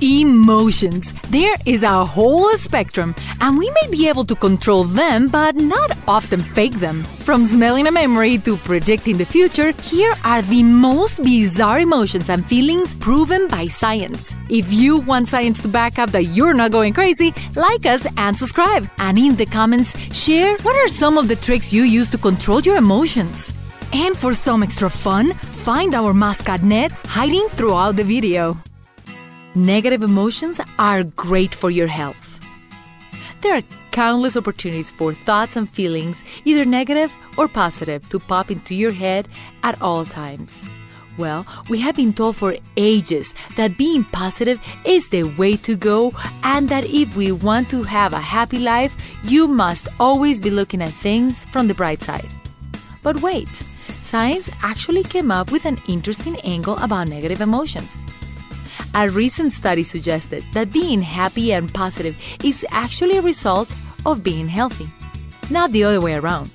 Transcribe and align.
Emotions. 0.00 1.14
There 1.30 1.56
is 1.64 1.82
a 1.82 2.04
whole 2.04 2.52
spectrum, 2.56 3.14
and 3.40 3.56
we 3.56 3.70
may 3.70 3.88
be 3.90 4.08
able 4.08 4.24
to 4.24 4.34
control 4.34 4.84
them, 4.84 5.28
but 5.28 5.54
not 5.54 5.96
often 6.08 6.40
fake 6.40 6.74
them. 6.74 7.04
From 7.24 7.44
smelling 7.44 7.86
a 7.86 7.92
memory 7.92 8.38
to 8.38 8.56
predicting 8.58 9.16
the 9.16 9.24
future, 9.24 9.72
here 9.82 10.14
are 10.24 10.42
the 10.42 10.62
most 10.62 11.22
bizarre 11.22 11.78
emotions 11.78 12.28
and 12.28 12.44
feelings 12.44 12.94
proven 12.96 13.46
by 13.48 13.66
science. 13.68 14.34
If 14.50 14.72
you 14.72 14.98
want 14.98 15.28
science 15.28 15.62
to 15.62 15.68
back 15.68 15.98
up 15.98 16.10
that 16.10 16.24
you're 16.24 16.54
not 16.54 16.72
going 16.72 16.92
crazy, 16.92 17.32
like 17.54 17.86
us 17.86 18.06
and 18.16 18.36
subscribe. 18.36 18.90
And 18.98 19.16
in 19.18 19.36
the 19.36 19.46
comments, 19.46 19.96
share 20.12 20.56
what 20.58 20.76
are 20.76 20.88
some 20.88 21.16
of 21.16 21.28
the 21.28 21.36
tricks 21.36 21.72
you 21.72 21.84
use 21.84 22.10
to 22.10 22.18
control 22.18 22.60
your 22.60 22.76
emotions. 22.76 23.52
And 23.92 24.16
for 24.16 24.34
some 24.34 24.62
extra 24.64 24.90
fun, 24.90 25.34
find 25.64 25.94
our 25.94 26.12
mascot 26.12 26.62
Ned 26.62 26.90
hiding 27.06 27.46
throughout 27.50 27.96
the 27.96 28.04
video. 28.04 28.58
Negative 29.56 30.02
emotions 30.02 30.60
are 30.80 31.04
great 31.04 31.54
for 31.54 31.70
your 31.70 31.86
health. 31.86 32.40
There 33.40 33.54
are 33.54 33.62
countless 33.92 34.36
opportunities 34.36 34.90
for 34.90 35.12
thoughts 35.12 35.54
and 35.54 35.70
feelings, 35.70 36.24
either 36.44 36.64
negative 36.64 37.12
or 37.38 37.46
positive, 37.46 38.08
to 38.08 38.18
pop 38.18 38.50
into 38.50 38.74
your 38.74 38.90
head 38.90 39.28
at 39.62 39.80
all 39.80 40.04
times. 40.04 40.64
Well, 41.16 41.46
we 41.70 41.78
have 41.78 41.94
been 41.94 42.12
told 42.12 42.34
for 42.34 42.56
ages 42.76 43.32
that 43.56 43.78
being 43.78 44.02
positive 44.02 44.60
is 44.84 45.08
the 45.10 45.22
way 45.22 45.56
to 45.58 45.76
go, 45.76 46.12
and 46.42 46.68
that 46.68 46.86
if 46.86 47.14
we 47.14 47.30
want 47.30 47.70
to 47.70 47.84
have 47.84 48.12
a 48.12 48.18
happy 48.18 48.58
life, 48.58 48.92
you 49.22 49.46
must 49.46 49.86
always 50.00 50.40
be 50.40 50.50
looking 50.50 50.82
at 50.82 50.90
things 50.92 51.44
from 51.44 51.68
the 51.68 51.74
bright 51.74 52.02
side. 52.02 52.28
But 53.04 53.22
wait, 53.22 53.62
science 54.02 54.50
actually 54.64 55.04
came 55.04 55.30
up 55.30 55.52
with 55.52 55.64
an 55.64 55.78
interesting 55.86 56.40
angle 56.40 56.76
about 56.78 57.06
negative 57.06 57.40
emotions. 57.40 58.02
A 58.96 59.10
recent 59.10 59.52
study 59.52 59.82
suggested 59.82 60.44
that 60.52 60.72
being 60.72 61.02
happy 61.02 61.52
and 61.52 61.72
positive 61.74 62.16
is 62.44 62.64
actually 62.70 63.18
a 63.18 63.22
result 63.22 63.68
of 64.06 64.22
being 64.22 64.46
healthy, 64.46 64.86
not 65.50 65.72
the 65.72 65.82
other 65.82 66.00
way 66.00 66.14
around. 66.14 66.48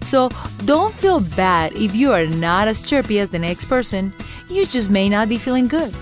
So 0.00 0.28
don't 0.64 0.92
feel 0.92 1.20
bad 1.20 1.72
if 1.74 1.94
you 1.94 2.12
are 2.12 2.26
not 2.26 2.66
as 2.66 2.82
chirpy 2.82 3.20
as 3.20 3.30
the 3.30 3.38
next 3.38 3.66
person, 3.66 4.12
you 4.50 4.66
just 4.66 4.90
may 4.90 5.08
not 5.08 5.28
be 5.28 5.36
feeling 5.36 5.68
good. 5.68 5.94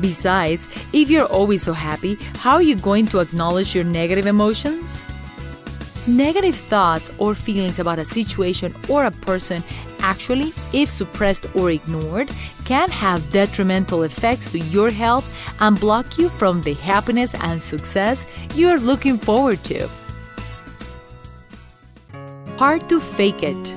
Besides, 0.00 0.68
if 0.94 1.10
you're 1.10 1.26
always 1.26 1.62
so 1.62 1.74
happy, 1.74 2.14
how 2.36 2.54
are 2.54 2.62
you 2.62 2.74
going 2.74 3.06
to 3.08 3.20
acknowledge 3.20 3.74
your 3.74 3.84
negative 3.84 4.24
emotions? 4.24 5.02
Negative 6.06 6.54
thoughts 6.54 7.10
or 7.16 7.34
feelings 7.34 7.78
about 7.78 7.98
a 7.98 8.04
situation 8.04 8.74
or 8.90 9.06
a 9.06 9.10
person 9.10 9.64
actually, 10.00 10.52
if 10.74 10.90
suppressed 10.90 11.46
or 11.56 11.70
ignored, 11.70 12.30
can 12.66 12.90
have 12.90 13.32
detrimental 13.32 14.02
effects 14.02 14.52
to 14.52 14.58
your 14.58 14.90
health 14.90 15.26
and 15.60 15.80
block 15.80 16.18
you 16.18 16.28
from 16.28 16.60
the 16.60 16.74
happiness 16.74 17.34
and 17.34 17.62
success 17.62 18.26
you're 18.54 18.78
looking 18.78 19.16
forward 19.16 19.64
to. 19.64 19.88
Hard 22.58 22.86
to 22.90 23.00
fake 23.00 23.42
it. 23.42 23.74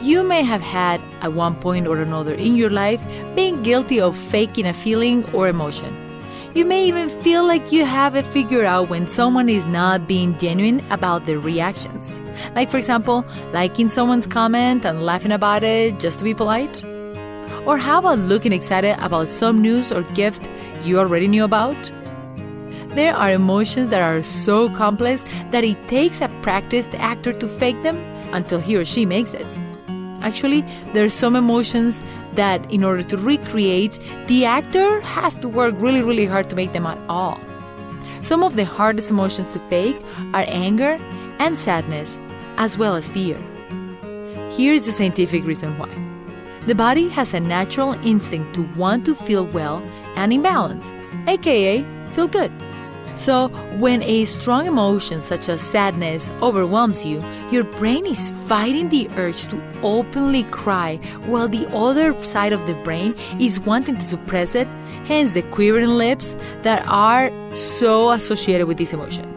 You 0.00 0.22
may 0.22 0.42
have 0.42 0.62
had, 0.62 1.00
at 1.22 1.32
one 1.32 1.56
point 1.56 1.88
or 1.88 1.98
another 1.98 2.34
in 2.34 2.56
your 2.56 2.70
life, 2.70 3.02
been 3.34 3.62
guilty 3.64 4.00
of 4.00 4.16
faking 4.16 4.66
a 4.66 4.72
feeling 4.72 5.24
or 5.34 5.48
emotion. 5.48 6.11
You 6.54 6.66
may 6.66 6.86
even 6.86 7.08
feel 7.08 7.44
like 7.44 7.72
you 7.72 7.86
have 7.86 8.14
it 8.14 8.26
figured 8.26 8.66
out 8.66 8.90
when 8.90 9.06
someone 9.06 9.48
is 9.48 9.64
not 9.64 10.06
being 10.06 10.36
genuine 10.36 10.84
about 10.90 11.24
their 11.24 11.38
reactions. 11.38 12.20
Like, 12.54 12.68
for 12.68 12.76
example, 12.76 13.24
liking 13.52 13.88
someone's 13.88 14.26
comment 14.26 14.84
and 14.84 15.02
laughing 15.02 15.32
about 15.32 15.62
it 15.62 15.98
just 15.98 16.18
to 16.18 16.24
be 16.24 16.34
polite. 16.34 16.84
Or 17.64 17.78
how 17.78 18.00
about 18.00 18.18
looking 18.18 18.52
excited 18.52 18.98
about 19.02 19.30
some 19.30 19.62
news 19.62 19.90
or 19.90 20.02
gift 20.12 20.46
you 20.84 20.98
already 20.98 21.26
knew 21.26 21.44
about? 21.44 21.90
There 22.88 23.14
are 23.14 23.32
emotions 23.32 23.88
that 23.88 24.02
are 24.02 24.20
so 24.20 24.68
complex 24.76 25.24
that 25.52 25.64
it 25.64 25.78
takes 25.88 26.20
a 26.20 26.28
practiced 26.42 26.94
actor 26.96 27.32
to 27.32 27.48
fake 27.48 27.82
them 27.82 27.96
until 28.34 28.60
he 28.60 28.76
or 28.76 28.84
she 28.84 29.06
makes 29.06 29.32
it. 29.32 29.46
Actually, 30.20 30.60
there 30.92 31.06
are 31.06 31.08
some 31.08 31.34
emotions 31.34 32.02
that 32.34 32.70
in 32.70 32.84
order 32.84 33.02
to 33.02 33.16
recreate, 33.16 33.98
the 34.26 34.44
actor 34.44 35.00
has 35.00 35.36
to 35.38 35.48
work 35.48 35.74
really, 35.78 36.02
really 36.02 36.26
hard 36.26 36.48
to 36.50 36.56
make 36.56 36.72
them 36.72 36.86
at 36.86 36.98
all. 37.08 37.40
Some 38.22 38.42
of 38.42 38.56
the 38.56 38.64
hardest 38.64 39.10
emotions 39.10 39.52
to 39.52 39.58
fake 39.58 39.96
are 40.32 40.44
anger 40.48 40.96
and 41.38 41.58
sadness, 41.58 42.20
as 42.56 42.78
well 42.78 42.94
as 42.94 43.10
fear. 43.10 43.36
Here 44.50 44.74
is 44.74 44.86
the 44.86 44.92
scientific 44.92 45.44
reason 45.44 45.76
why. 45.78 45.88
The 46.66 46.74
body 46.74 47.08
has 47.08 47.34
a 47.34 47.40
natural 47.40 47.94
instinct 48.06 48.54
to 48.54 48.62
want 48.76 49.04
to 49.06 49.14
feel 49.14 49.46
well 49.46 49.82
and 50.16 50.32
in 50.32 50.42
balance, 50.42 50.90
aka 51.26 51.84
feel 52.12 52.28
good. 52.28 52.52
So, 53.14 53.48
when 53.78 54.02
a 54.02 54.24
strong 54.24 54.66
emotion 54.66 55.20
such 55.20 55.48
as 55.48 55.60
sadness 55.60 56.30
overwhelms 56.42 57.04
you, 57.04 57.22
your 57.50 57.64
brain 57.64 58.06
is 58.06 58.30
fighting 58.48 58.88
the 58.88 59.08
urge 59.16 59.44
to 59.48 59.62
openly 59.82 60.44
cry 60.44 60.96
while 61.26 61.46
the 61.46 61.68
other 61.74 62.14
side 62.24 62.52
of 62.52 62.66
the 62.66 62.74
brain 62.82 63.14
is 63.38 63.60
wanting 63.60 63.96
to 63.96 64.00
suppress 64.00 64.54
it, 64.54 64.66
hence 65.06 65.34
the 65.34 65.42
quivering 65.42 65.90
lips 65.90 66.34
that 66.62 66.84
are 66.88 67.30
so 67.54 68.10
associated 68.12 68.66
with 68.66 68.78
this 68.78 68.94
emotion. 68.94 69.28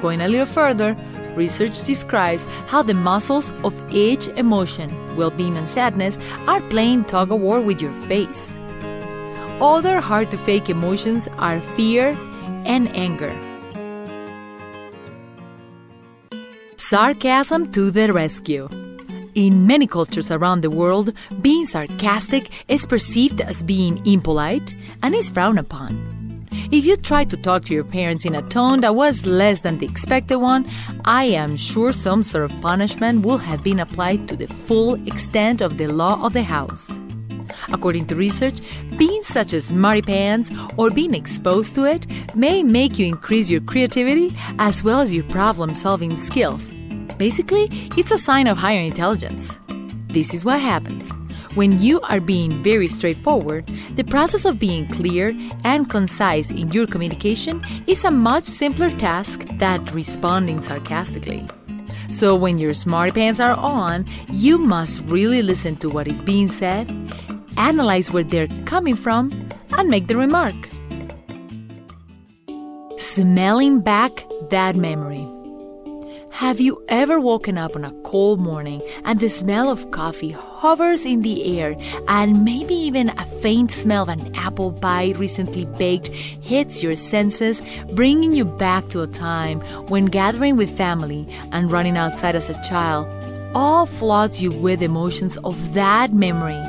Going 0.00 0.22
a 0.22 0.28
little 0.28 0.46
further, 0.46 0.96
research 1.36 1.84
describes 1.84 2.46
how 2.66 2.82
the 2.82 2.94
muscles 2.94 3.50
of 3.64 3.74
each 3.92 4.28
emotion, 4.28 4.90
well 5.16 5.30
being 5.30 5.56
and 5.56 5.68
sadness, 5.68 6.18
are 6.48 6.60
playing 6.62 7.04
tug 7.04 7.30
of 7.30 7.40
war 7.40 7.60
with 7.60 7.82
your 7.82 7.92
face. 7.92 8.56
Other 9.60 10.00
hard 10.00 10.30
to 10.30 10.38
fake 10.38 10.70
emotions 10.70 11.28
are 11.38 11.60
fear, 11.76 12.16
and 12.64 12.88
anger. 12.96 13.32
Sarcasm 16.76 17.72
to 17.72 17.90
the 17.90 18.12
rescue. 18.12 18.68
In 19.34 19.66
many 19.66 19.86
cultures 19.86 20.30
around 20.30 20.60
the 20.60 20.70
world, 20.70 21.12
being 21.40 21.64
sarcastic 21.64 22.50
is 22.68 22.84
perceived 22.84 23.40
as 23.40 23.62
being 23.62 24.04
impolite 24.06 24.74
and 25.02 25.14
is 25.14 25.30
frowned 25.30 25.58
upon. 25.58 26.12
If 26.70 26.84
you 26.84 26.96
try 26.96 27.24
to 27.24 27.36
talk 27.36 27.64
to 27.66 27.74
your 27.74 27.84
parents 27.84 28.26
in 28.26 28.34
a 28.34 28.42
tone 28.42 28.80
that 28.80 28.94
was 28.94 29.26
less 29.26 29.62
than 29.62 29.78
the 29.78 29.86
expected 29.86 30.36
one, 30.36 30.66
I 31.04 31.24
am 31.24 31.56
sure 31.56 31.92
some 31.92 32.22
sort 32.22 32.44
of 32.44 32.60
punishment 32.60 33.24
will 33.24 33.38
have 33.38 33.62
been 33.62 33.80
applied 33.80 34.28
to 34.28 34.36
the 34.36 34.48
full 34.48 34.94
extent 35.06 35.62
of 35.62 35.78
the 35.78 35.86
law 35.86 36.22
of 36.24 36.34
the 36.34 36.42
house. 36.42 36.98
According 37.72 38.06
to 38.06 38.16
research, 38.16 38.60
being 38.96 39.22
such 39.22 39.52
as 39.54 39.66
smarty 39.66 40.02
pants 40.02 40.50
or 40.76 40.90
being 40.90 41.14
exposed 41.14 41.74
to 41.74 41.84
it 41.84 42.06
may 42.34 42.62
make 42.62 42.98
you 42.98 43.06
increase 43.06 43.50
your 43.50 43.60
creativity 43.60 44.34
as 44.58 44.84
well 44.84 45.00
as 45.00 45.14
your 45.14 45.24
problem 45.24 45.74
solving 45.74 46.16
skills. 46.16 46.70
Basically, 47.18 47.68
it's 47.96 48.10
a 48.10 48.18
sign 48.18 48.46
of 48.46 48.58
higher 48.58 48.82
intelligence. 48.82 49.58
This 50.08 50.34
is 50.34 50.44
what 50.44 50.60
happens. 50.60 51.10
When 51.54 51.82
you 51.82 52.00
are 52.02 52.20
being 52.20 52.62
very 52.62 52.88
straightforward, 52.88 53.66
the 53.94 54.04
process 54.04 54.46
of 54.46 54.58
being 54.58 54.86
clear 54.86 55.36
and 55.64 55.88
concise 55.88 56.50
in 56.50 56.70
your 56.72 56.86
communication 56.86 57.62
is 57.86 58.04
a 58.04 58.10
much 58.10 58.44
simpler 58.44 58.88
task 58.88 59.44
than 59.58 59.84
responding 59.86 60.62
sarcastically. 60.62 61.46
So, 62.10 62.34
when 62.36 62.58
your 62.58 62.74
smarty 62.74 63.12
pants 63.12 63.40
are 63.40 63.56
on, 63.56 64.06
you 64.30 64.58
must 64.58 65.02
really 65.06 65.42
listen 65.42 65.76
to 65.76 65.90
what 65.90 66.08
is 66.08 66.22
being 66.22 66.48
said 66.48 66.88
analyze 67.56 68.10
where 68.10 68.24
they're 68.24 68.48
coming 68.64 68.96
from, 68.96 69.30
and 69.78 69.88
make 69.88 70.06
the 70.06 70.16
remark. 70.16 70.54
Smelling 72.98 73.80
back 73.80 74.24
that 74.50 74.76
memory. 74.76 75.26
Have 76.30 76.60
you 76.60 76.82
ever 76.88 77.20
woken 77.20 77.58
up 77.58 77.76
on 77.76 77.84
a 77.84 77.92
cold 78.02 78.40
morning 78.40 78.82
and 79.04 79.20
the 79.20 79.28
smell 79.28 79.70
of 79.70 79.90
coffee 79.90 80.32
hovers 80.32 81.04
in 81.04 81.20
the 81.20 81.60
air, 81.60 81.76
and 82.08 82.44
maybe 82.44 82.74
even 82.74 83.10
a 83.10 83.24
faint 83.42 83.70
smell 83.70 84.04
of 84.04 84.08
an 84.08 84.34
apple 84.34 84.72
pie 84.72 85.12
recently 85.16 85.66
baked 85.78 86.08
hits 86.08 86.82
your 86.82 86.96
senses, 86.96 87.62
bringing 87.92 88.32
you 88.32 88.44
back 88.44 88.88
to 88.88 89.02
a 89.02 89.06
time 89.06 89.60
when 89.88 90.06
gathering 90.06 90.56
with 90.56 90.76
family 90.76 91.28
and 91.52 91.70
running 91.70 91.96
outside 91.96 92.34
as 92.34 92.48
a 92.48 92.62
child 92.62 93.06
all 93.54 93.86
floods 93.86 94.42
you 94.42 94.50
with 94.50 94.82
emotions 94.82 95.36
of 95.38 95.74
that 95.74 96.12
memory, 96.12 96.62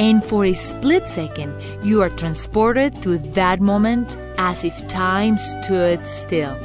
and 0.00 0.24
for 0.24 0.46
a 0.46 0.54
split 0.54 1.06
second, 1.06 1.54
you 1.84 2.00
are 2.00 2.08
transported 2.08 3.02
to 3.02 3.18
that 3.18 3.60
moment 3.60 4.16
as 4.38 4.64
if 4.64 4.88
time 4.88 5.36
stood 5.36 6.06
still. 6.06 6.58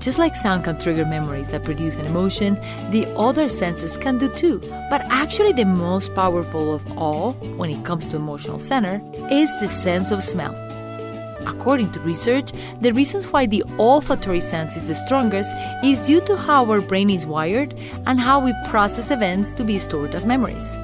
Just 0.00 0.18
like 0.18 0.34
sound 0.34 0.64
can 0.64 0.76
trigger 0.76 1.06
memories 1.06 1.52
that 1.52 1.62
produce 1.62 1.96
an 1.96 2.06
emotion, 2.06 2.56
the 2.90 3.06
other 3.16 3.48
senses 3.48 3.96
can 3.96 4.18
do 4.18 4.28
too. 4.28 4.58
But 4.90 5.02
actually, 5.08 5.52
the 5.52 5.64
most 5.64 6.12
powerful 6.16 6.74
of 6.74 6.98
all, 6.98 7.32
when 7.58 7.70
it 7.70 7.84
comes 7.84 8.08
to 8.08 8.16
emotional 8.16 8.58
center, 8.58 9.00
is 9.30 9.48
the 9.60 9.68
sense 9.68 10.10
of 10.10 10.20
smell. 10.24 10.52
According 11.46 11.92
to 11.92 12.00
research, 12.00 12.50
the 12.80 12.92
reasons 12.92 13.28
why 13.28 13.46
the 13.46 13.62
olfactory 13.78 14.40
sense 14.40 14.76
is 14.76 14.88
the 14.88 14.96
strongest 14.96 15.54
is 15.84 16.08
due 16.08 16.20
to 16.22 16.36
how 16.36 16.68
our 16.68 16.80
brain 16.80 17.08
is 17.08 17.24
wired 17.24 17.72
and 18.06 18.18
how 18.18 18.40
we 18.40 18.52
process 18.68 19.12
events 19.12 19.54
to 19.54 19.62
be 19.62 19.78
stored 19.78 20.16
as 20.16 20.26
memories. 20.26 20.76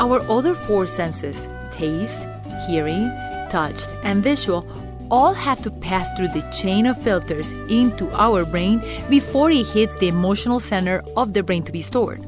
Our 0.00 0.20
other 0.30 0.54
four 0.54 0.86
senses 0.86 1.48
taste, 1.70 2.22
hearing, 2.66 3.10
touched, 3.50 3.94
and 4.02 4.22
visual 4.22 4.66
all 5.10 5.34
have 5.34 5.62
to 5.62 5.70
pass 5.70 6.10
through 6.12 6.28
the 6.28 6.48
chain 6.50 6.86
of 6.86 7.00
filters 7.00 7.52
into 7.68 8.10
our 8.12 8.44
brain 8.44 8.82
before 9.08 9.50
it 9.50 9.66
hits 9.66 9.96
the 9.98 10.08
emotional 10.08 10.58
center 10.58 11.02
of 11.16 11.32
the 11.32 11.42
brain 11.42 11.62
to 11.64 11.72
be 11.72 11.80
stored. 11.80 12.22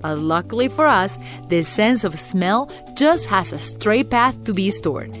But 0.00 0.18
luckily 0.18 0.68
for 0.68 0.86
us, 0.86 1.18
the 1.48 1.62
sense 1.62 2.04
of 2.04 2.18
smell 2.18 2.70
just 2.94 3.26
has 3.26 3.52
a 3.52 3.58
straight 3.58 4.10
path 4.10 4.44
to 4.44 4.54
be 4.54 4.70
stored. 4.70 5.12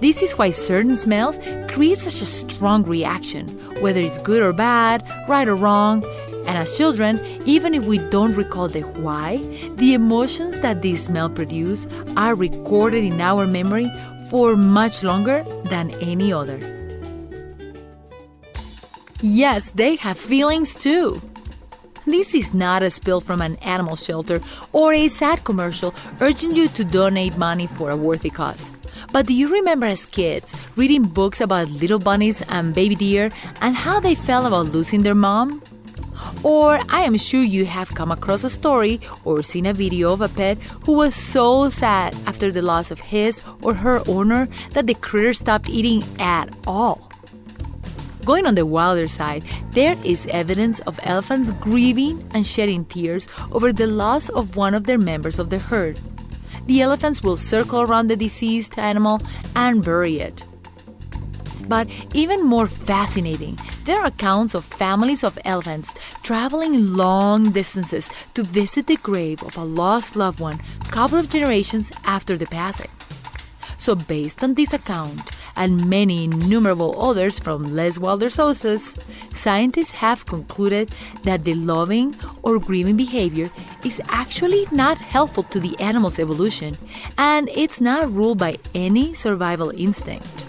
This 0.00 0.22
is 0.22 0.36
why 0.36 0.50
certain 0.50 0.96
smells 0.96 1.38
create 1.68 1.98
such 1.98 2.20
a 2.20 2.26
strong 2.26 2.82
reaction, 2.82 3.48
whether 3.80 4.00
it's 4.00 4.18
good 4.18 4.42
or 4.42 4.52
bad, 4.52 5.02
right 5.28 5.48
or 5.48 5.56
wrong. 5.56 6.04
And 6.46 6.56
as 6.56 6.76
children, 6.76 7.20
even 7.44 7.74
if 7.74 7.84
we 7.84 7.98
don't 7.98 8.34
recall 8.34 8.68
the 8.68 8.82
why, 8.82 9.38
the 9.76 9.94
emotions 9.94 10.60
that 10.60 10.82
these 10.82 11.04
smell 11.04 11.28
produce 11.28 11.86
are 12.16 12.34
recorded 12.34 13.04
in 13.04 13.20
our 13.20 13.46
memory 13.46 13.90
for 14.30 14.56
much 14.56 15.02
longer 15.02 15.44
than 15.64 15.90
any 16.00 16.32
other. 16.32 16.58
Yes, 19.22 19.70
they 19.72 19.96
have 19.96 20.18
feelings 20.18 20.74
too. 20.74 21.20
This 22.06 22.34
is 22.34 22.54
not 22.54 22.84
a 22.84 22.90
spill 22.90 23.20
from 23.20 23.40
an 23.40 23.56
animal 23.56 23.96
shelter 23.96 24.40
or 24.72 24.92
a 24.92 25.08
sad 25.08 25.42
commercial 25.42 25.92
urging 26.20 26.54
you 26.54 26.68
to 26.68 26.84
donate 26.84 27.36
money 27.36 27.66
for 27.66 27.90
a 27.90 27.96
worthy 27.96 28.30
cause. 28.30 28.70
But 29.10 29.26
do 29.26 29.34
you 29.34 29.52
remember 29.52 29.86
as 29.86 30.06
kids 30.06 30.54
reading 30.76 31.02
books 31.02 31.40
about 31.40 31.70
little 31.70 31.98
bunnies 31.98 32.42
and 32.48 32.74
baby 32.74 32.94
deer 32.94 33.30
and 33.60 33.74
how 33.74 33.98
they 33.98 34.14
felt 34.14 34.46
about 34.46 34.66
losing 34.66 35.02
their 35.02 35.14
mom? 35.14 35.62
Or 36.42 36.78
I 36.88 37.02
am 37.02 37.16
sure 37.16 37.42
you 37.42 37.64
have 37.64 37.94
come 37.94 38.12
across 38.12 38.44
a 38.44 38.50
story 38.50 39.00
or 39.24 39.42
seen 39.42 39.66
a 39.66 39.72
video 39.72 40.12
of 40.12 40.20
a 40.20 40.28
pet 40.28 40.58
who 40.84 40.92
was 40.92 41.14
so 41.14 41.70
sad 41.70 42.14
after 42.26 42.52
the 42.52 42.62
loss 42.62 42.90
of 42.90 43.00
his 43.00 43.42
or 43.62 43.74
her 43.74 44.02
owner 44.06 44.48
that 44.70 44.86
the 44.86 44.94
critter 44.94 45.32
stopped 45.32 45.68
eating 45.68 46.04
at 46.18 46.54
all. 46.66 47.10
Going 48.24 48.44
on 48.44 48.56
the 48.56 48.66
wilder 48.66 49.06
side, 49.06 49.44
there 49.70 49.96
is 50.04 50.26
evidence 50.26 50.80
of 50.80 50.98
elephants 51.04 51.52
grieving 51.60 52.28
and 52.34 52.44
shedding 52.44 52.84
tears 52.84 53.28
over 53.52 53.72
the 53.72 53.86
loss 53.86 54.28
of 54.30 54.56
one 54.56 54.74
of 54.74 54.84
their 54.84 54.98
members 54.98 55.38
of 55.38 55.50
the 55.50 55.60
herd. 55.60 56.00
The 56.66 56.80
elephants 56.80 57.22
will 57.22 57.36
circle 57.36 57.82
around 57.82 58.08
the 58.08 58.16
deceased 58.16 58.78
animal 58.78 59.20
and 59.54 59.84
bury 59.84 60.16
it. 60.16 60.42
But 61.68 61.88
even 62.14 62.42
more 62.44 62.66
fascinating, 62.66 63.58
there 63.84 64.00
are 64.00 64.06
accounts 64.06 64.54
of 64.54 64.64
families 64.64 65.24
of 65.24 65.38
elephants 65.44 65.94
traveling 66.22 66.96
long 66.96 67.50
distances 67.50 68.08
to 68.34 68.42
visit 68.42 68.86
the 68.86 68.96
grave 68.96 69.42
of 69.42 69.56
a 69.56 69.64
lost 69.64 70.16
loved 70.16 70.40
one 70.40 70.60
a 70.86 70.90
couple 70.90 71.18
of 71.18 71.30
generations 71.30 71.90
after 72.04 72.36
the 72.36 72.46
passing. 72.46 72.90
So, 73.78 73.94
based 73.94 74.42
on 74.42 74.54
this 74.54 74.72
account 74.72 75.32
and 75.54 75.88
many 75.88 76.24
innumerable 76.24 77.00
others 77.00 77.38
from 77.38 77.74
less 77.74 77.98
wilder 77.98 78.30
sources, 78.30 78.94
scientists 79.32 79.90
have 79.90 80.26
concluded 80.26 80.90
that 81.22 81.44
the 81.44 81.54
loving 81.54 82.14
or 82.42 82.58
grieving 82.58 82.96
behavior 82.96 83.50
is 83.84 84.00
actually 84.08 84.66
not 84.72 84.98
helpful 84.98 85.42
to 85.44 85.60
the 85.60 85.78
animal's 85.78 86.18
evolution 86.18 86.76
and 87.18 87.48
it's 87.50 87.80
not 87.80 88.10
ruled 88.12 88.38
by 88.38 88.56
any 88.74 89.14
survival 89.14 89.70
instinct. 89.76 90.45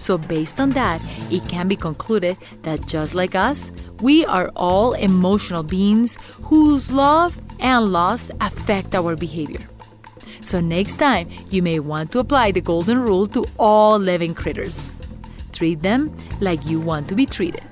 So, 0.00 0.18
based 0.18 0.58
on 0.58 0.70
that, 0.70 1.00
it 1.30 1.46
can 1.48 1.68
be 1.68 1.76
concluded 1.76 2.36
that 2.62 2.86
just 2.86 3.14
like 3.14 3.34
us, 3.34 3.70
we 4.00 4.24
are 4.24 4.50
all 4.56 4.94
emotional 4.94 5.62
beings 5.62 6.18
whose 6.42 6.90
love 6.90 7.40
and 7.60 7.92
loss 7.92 8.30
affect 8.40 8.94
our 8.94 9.14
behavior. 9.14 9.60
So, 10.40 10.60
next 10.60 10.96
time, 10.96 11.28
you 11.50 11.62
may 11.62 11.78
want 11.78 12.10
to 12.12 12.18
apply 12.18 12.50
the 12.50 12.60
golden 12.60 12.98
rule 13.04 13.28
to 13.28 13.44
all 13.58 13.98
living 13.98 14.34
critters 14.34 14.90
treat 15.60 15.82
them 15.82 16.10
like 16.40 16.64
you 16.64 16.80
want 16.80 17.06
to 17.06 17.14
be 17.14 17.26
treated. 17.26 17.62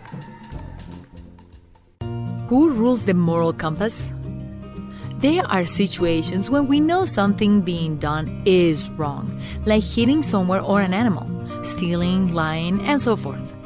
Who 2.48 2.70
rules 2.70 3.06
the 3.06 3.14
moral 3.14 3.54
compass? 3.54 4.12
There 5.20 5.44
are 5.46 5.64
situations 5.64 6.50
when 6.50 6.68
we 6.68 6.80
know 6.80 7.06
something 7.06 7.62
being 7.62 7.96
done 7.96 8.42
is 8.44 8.90
wrong, 8.90 9.40
like 9.64 9.82
hitting 9.82 10.22
someone 10.22 10.60
or 10.60 10.82
an 10.82 10.92
animal, 10.92 11.24
stealing, 11.70 12.32
lying, 12.32 12.80
and 12.82 13.00
so 13.00 13.16
forth. 13.16 13.56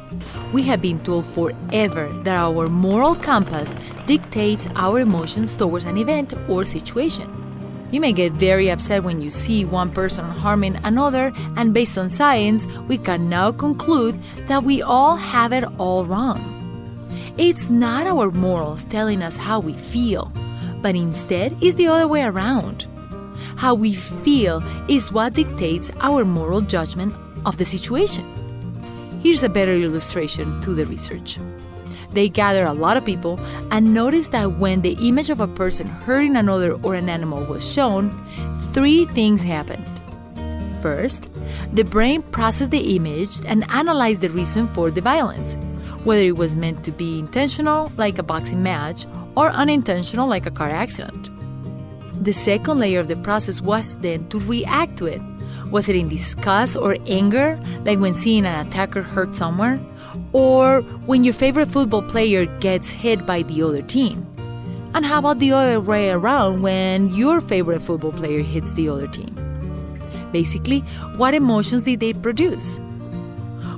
We 0.53 0.63
have 0.63 0.81
been 0.81 0.99
told 1.03 1.25
forever 1.25 2.09
that 2.23 2.35
our 2.35 2.67
moral 2.67 3.15
compass 3.15 3.75
dictates 4.05 4.67
our 4.75 4.99
emotions 4.99 5.55
towards 5.55 5.85
an 5.85 5.97
event 5.97 6.33
or 6.47 6.65
situation. 6.65 7.29
You 7.91 8.01
may 8.01 8.13
get 8.13 8.33
very 8.33 8.69
upset 8.69 9.03
when 9.03 9.21
you 9.21 9.29
see 9.29 9.65
one 9.65 9.91
person 9.91 10.25
harming 10.25 10.77
another, 10.83 11.31
and 11.57 11.73
based 11.73 11.97
on 11.97 12.09
science, 12.09 12.65
we 12.87 12.97
can 12.97 13.29
now 13.29 13.51
conclude 13.51 14.19
that 14.47 14.63
we 14.63 14.81
all 14.81 15.15
have 15.15 15.53
it 15.53 15.63
all 15.77 16.05
wrong. 16.05 16.41
It's 17.37 17.69
not 17.69 18.07
our 18.07 18.31
morals 18.31 18.83
telling 18.85 19.21
us 19.21 19.37
how 19.37 19.59
we 19.59 19.73
feel, 19.73 20.31
but 20.81 20.95
instead 20.95 21.55
it's 21.61 21.75
the 21.75 21.87
other 21.87 22.07
way 22.07 22.23
around. 22.23 22.87
How 23.57 23.75
we 23.75 23.93
feel 23.93 24.63
is 24.89 25.11
what 25.11 25.33
dictates 25.33 25.91
our 26.01 26.25
moral 26.25 26.61
judgment 26.61 27.13
of 27.45 27.57
the 27.57 27.65
situation. 27.65 28.25
Here's 29.21 29.43
a 29.43 29.49
better 29.49 29.73
illustration 29.73 30.59
to 30.61 30.73
the 30.73 30.85
research. 30.85 31.39
They 32.11 32.29
gather 32.29 32.65
a 32.65 32.73
lot 32.73 32.97
of 32.97 33.05
people 33.05 33.39
and 33.71 33.93
noticed 33.93 34.31
that 34.31 34.59
when 34.59 34.81
the 34.81 34.97
image 35.01 35.29
of 35.29 35.39
a 35.39 35.47
person 35.47 35.87
hurting 35.87 36.35
another 36.35 36.73
or 36.83 36.95
an 36.95 37.09
animal 37.09 37.43
was 37.45 37.73
shown, 37.73 38.11
three 38.73 39.05
things 39.05 39.41
happened. 39.41 39.85
First, 40.81 41.29
the 41.71 41.83
brain 41.83 42.21
processed 42.21 42.71
the 42.71 42.95
image 42.95 43.39
and 43.45 43.65
analyzed 43.69 44.21
the 44.21 44.29
reason 44.29 44.67
for 44.67 44.91
the 44.91 45.01
violence, 45.01 45.55
whether 46.03 46.21
it 46.21 46.37
was 46.37 46.55
meant 46.55 46.83
to 46.83 46.91
be 46.91 47.17
intentional, 47.17 47.91
like 47.97 48.19
a 48.19 48.23
boxing 48.23 48.61
match, 48.61 49.05
or 49.35 49.49
unintentional, 49.49 50.27
like 50.27 50.45
a 50.45 50.51
car 50.51 50.69
accident. 50.69 51.29
The 52.23 52.33
second 52.33 52.79
layer 52.79 52.99
of 52.99 53.07
the 53.07 53.15
process 53.15 53.59
was 53.59 53.97
then 53.97 54.27
to 54.29 54.39
react 54.41 54.97
to 54.97 55.07
it. 55.07 55.21
Was 55.73 55.89
it 55.89 55.95
in 55.95 56.07
disgust 56.07 56.77
or 56.77 56.95
anger, 57.07 57.59
like 57.83 57.97
when 57.97 58.13
seeing 58.13 58.45
an 58.45 58.67
attacker 58.67 59.01
hurt 59.01 59.35
someone? 59.35 59.83
Or 60.31 60.81
when 61.07 61.23
your 61.23 61.33
favorite 61.33 61.67
football 61.67 62.03
player 62.03 62.45
gets 62.59 62.93
hit 62.93 63.25
by 63.25 63.41
the 63.41 63.63
other 63.63 63.81
team? 63.81 64.23
And 64.93 65.03
how 65.03 65.17
about 65.17 65.39
the 65.39 65.51
other 65.51 65.81
way 65.81 66.11
around 66.11 66.61
when 66.61 67.09
your 67.09 67.41
favorite 67.41 67.81
football 67.81 68.11
player 68.11 68.41
hits 68.41 68.71
the 68.73 68.87
other 68.87 69.07
team? 69.07 69.33
Basically, 70.31 70.81
what 71.17 71.33
emotions 71.33 71.85
did 71.85 72.01
they 72.01 72.13
produce? 72.13 72.79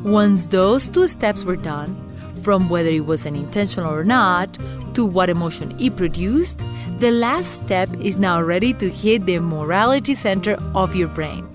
Once 0.03 0.47
those 0.47 0.89
two 0.89 1.07
steps 1.07 1.45
were 1.45 1.55
done, 1.55 1.95
from 2.43 2.67
whether 2.67 2.89
it 2.89 3.05
was 3.05 3.25
an 3.25 3.37
intentional 3.37 3.93
or 3.93 4.03
not, 4.03 4.57
to 4.95 5.05
what 5.05 5.29
emotion 5.29 5.73
it 5.79 5.95
produced, 5.95 6.61
the 6.99 7.11
last 7.11 7.63
step 7.63 7.89
is 8.01 8.17
now 8.17 8.41
ready 8.41 8.73
to 8.73 8.89
hit 8.89 9.25
the 9.25 9.39
morality 9.39 10.13
center 10.13 10.57
of 10.75 10.93
your 10.93 11.07
brain. 11.07 11.54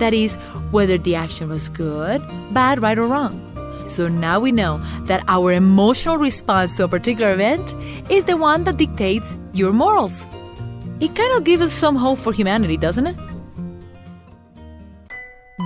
That 0.00 0.12
is, 0.12 0.36
whether 0.72 0.98
the 0.98 1.14
action 1.14 1.48
was 1.48 1.68
good, 1.68 2.20
bad, 2.52 2.82
right, 2.82 2.98
or 2.98 3.06
wrong. 3.06 3.36
So 3.86 4.08
now 4.08 4.40
we 4.40 4.52
know 4.52 4.78
that 5.04 5.24
our 5.28 5.52
emotional 5.52 6.16
response 6.16 6.76
to 6.76 6.84
a 6.84 6.88
particular 6.88 7.32
event 7.32 7.74
is 8.08 8.24
the 8.24 8.36
one 8.36 8.64
that 8.64 8.78
dictates 8.78 9.34
your 9.52 9.72
morals. 9.72 10.24
It 11.00 11.14
kind 11.14 11.32
of 11.36 11.44
gives 11.44 11.62
us 11.62 11.72
some 11.72 11.96
hope 11.96 12.18
for 12.18 12.32
humanity, 12.32 12.76
doesn't 12.76 13.06
it? 13.06 13.16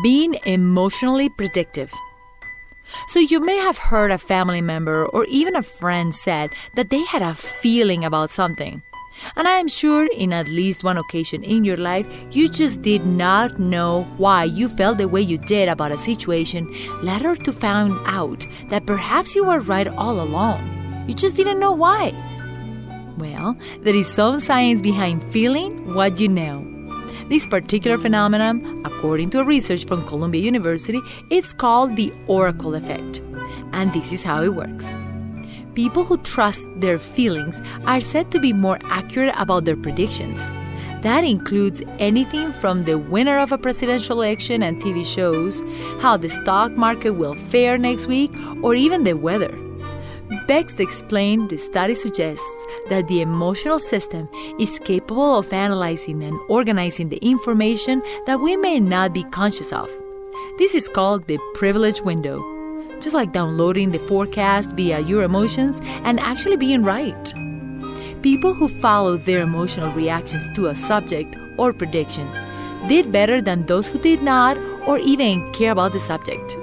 Being 0.02 0.38
emotionally 0.46 1.28
predictive. 1.36 1.92
So 3.08 3.18
you 3.18 3.40
may 3.40 3.56
have 3.58 3.78
heard 3.78 4.10
a 4.10 4.18
family 4.18 4.60
member 4.60 5.06
or 5.06 5.24
even 5.26 5.54
a 5.54 5.62
friend 5.62 6.14
said 6.14 6.50
that 6.76 6.90
they 6.90 7.04
had 7.04 7.22
a 7.22 7.34
feeling 7.34 8.04
about 8.04 8.30
something. 8.30 8.82
And 9.36 9.48
I 9.48 9.58
am 9.58 9.68
sure 9.68 10.06
in 10.06 10.32
at 10.32 10.48
least 10.48 10.84
one 10.84 10.98
occasion 10.98 11.42
in 11.42 11.64
your 11.64 11.76
life, 11.76 12.06
you 12.30 12.48
just 12.48 12.82
did 12.82 13.06
not 13.06 13.58
know 13.58 14.04
why 14.16 14.44
you 14.44 14.68
felt 14.68 14.98
the 14.98 15.08
way 15.08 15.20
you 15.20 15.38
did 15.38 15.68
about 15.68 15.92
a 15.92 15.96
situation, 15.96 16.72
later 17.02 17.36
to 17.36 17.52
find 17.52 17.98
out 18.06 18.46
that 18.68 18.86
perhaps 18.86 19.34
you 19.34 19.44
were 19.44 19.60
right 19.60 19.88
all 19.88 20.20
along. 20.20 21.04
You 21.08 21.14
just 21.14 21.36
didn't 21.36 21.58
know 21.58 21.72
why. 21.72 22.12
Well, 23.18 23.56
there 23.80 23.94
is 23.94 24.08
some 24.08 24.40
science 24.40 24.82
behind 24.82 25.22
feeling 25.32 25.94
what 25.94 26.20
you 26.20 26.28
know. 26.28 26.70
This 27.28 27.46
particular 27.46 27.96
phenomenon, 27.96 28.82
according 28.84 29.30
to 29.30 29.40
a 29.40 29.44
research 29.44 29.86
from 29.86 30.06
Columbia 30.06 30.42
University, 30.42 31.00
is 31.30 31.52
called 31.52 31.96
the 31.96 32.12
oracle 32.26 32.74
effect. 32.74 33.22
And 33.72 33.92
this 33.92 34.12
is 34.12 34.22
how 34.22 34.42
it 34.42 34.54
works. 34.54 34.94
People 35.74 36.04
who 36.04 36.18
trust 36.18 36.68
their 36.76 37.00
feelings 37.00 37.60
are 37.84 38.00
said 38.00 38.30
to 38.30 38.38
be 38.38 38.52
more 38.52 38.78
accurate 38.84 39.34
about 39.36 39.64
their 39.64 39.76
predictions. 39.76 40.50
That 41.02 41.24
includes 41.24 41.82
anything 41.98 42.52
from 42.52 42.84
the 42.84 42.96
winner 42.96 43.38
of 43.38 43.50
a 43.50 43.58
presidential 43.58 44.22
election 44.22 44.62
and 44.62 44.80
TV 44.80 45.04
shows, 45.04 45.62
how 46.00 46.16
the 46.16 46.28
stock 46.28 46.72
market 46.72 47.12
will 47.12 47.34
fare 47.34 47.76
next 47.76 48.06
week, 48.06 48.32
or 48.62 48.74
even 48.74 49.02
the 49.02 49.14
weather. 49.14 49.52
Bext 50.46 50.80
explained 50.80 51.50
the 51.50 51.58
study 51.58 51.94
suggests 51.94 52.48
that 52.88 53.08
the 53.08 53.20
emotional 53.20 53.78
system 53.78 54.28
is 54.60 54.78
capable 54.78 55.38
of 55.38 55.52
analyzing 55.52 56.22
and 56.22 56.38
organizing 56.48 57.08
the 57.08 57.18
information 57.18 58.00
that 58.26 58.40
we 58.40 58.56
may 58.56 58.78
not 58.78 59.12
be 59.12 59.24
conscious 59.24 59.72
of. 59.72 59.90
This 60.58 60.74
is 60.74 60.88
called 60.88 61.26
the 61.26 61.38
privilege 61.54 62.00
window. 62.00 62.53
Just 63.04 63.14
like 63.14 63.32
downloading 63.32 63.90
the 63.90 63.98
forecast 63.98 64.72
via 64.72 64.98
your 64.98 65.24
emotions 65.24 65.78
and 66.04 66.18
actually 66.20 66.56
being 66.56 66.82
right. 66.82 67.34
People 68.22 68.54
who 68.54 68.66
followed 68.66 69.24
their 69.24 69.42
emotional 69.42 69.92
reactions 69.92 70.48
to 70.54 70.68
a 70.68 70.74
subject 70.74 71.36
or 71.58 71.74
prediction 71.74 72.26
did 72.88 73.12
better 73.12 73.42
than 73.42 73.66
those 73.66 73.86
who 73.86 73.98
did 73.98 74.22
not 74.22 74.56
or 74.86 74.98
even 74.98 75.52
care 75.52 75.72
about 75.72 75.92
the 75.92 76.00
subject. 76.00 76.56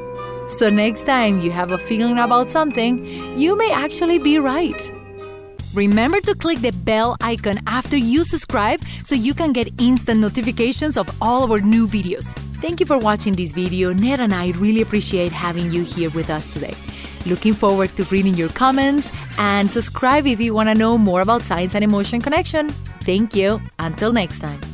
So, 0.48 0.72
next 0.72 1.06
time 1.06 1.42
you 1.42 1.52
have 1.52 1.70
a 1.70 1.78
feeling 1.78 2.18
about 2.18 2.50
something, 2.50 3.06
you 3.38 3.56
may 3.56 3.72
actually 3.72 4.18
be 4.18 4.40
right. 4.40 4.92
Remember 5.76 6.22
to 6.22 6.34
click 6.34 6.58
the 6.62 6.72
bell 6.72 7.18
icon 7.22 7.60
after 7.68 7.98
you 7.98 8.24
subscribe 8.24 8.82
so 9.04 9.14
you 9.14 9.36
can 9.36 9.54
get 9.54 9.80
instant 9.80 10.20
notifications 10.20 10.98
of 10.98 11.08
all 11.22 11.52
our 11.52 11.62
new 11.62 11.88
videos. 11.88 12.36
Thank 12.62 12.80
you 12.80 12.86
for 12.86 13.00
watching 13.00 13.34
this 13.34 13.54
video. 13.54 13.92
Ned 13.92 14.20
and 14.20 14.34
I 14.34 14.52
really 14.52 14.82
appreciate 14.82 15.32
having 15.32 15.72
you 15.72 15.84
here 15.84 16.12
with 16.12 16.30
us 16.30 16.48
today. 16.48 16.76
Looking 17.26 17.54
forward 17.54 17.96
to 17.96 18.04
reading 18.06 18.36
your 18.36 18.50
comments 18.50 19.12
and 19.38 19.70
subscribe 19.70 20.28
if 20.28 20.40
you 20.40 20.54
want 20.54 20.70
to 20.70 20.76
know 20.76 20.98
more 20.98 21.22
about 21.22 21.42
science 21.42 21.74
and 21.74 21.84
emotion 21.84 22.22
connection. 22.22 22.70
Thank 23.02 23.36
you. 23.36 23.60
Until 23.80 24.14
next 24.14 24.40
time. 24.40 24.71